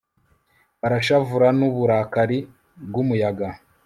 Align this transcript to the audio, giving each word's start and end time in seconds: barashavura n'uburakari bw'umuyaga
barashavura 0.81 1.47
n'uburakari 1.57 2.39
bw'umuyaga 2.87 3.47